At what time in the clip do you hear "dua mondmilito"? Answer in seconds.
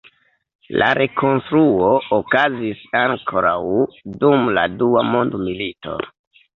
4.83-6.01